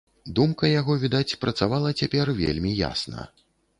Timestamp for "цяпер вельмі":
2.01-2.71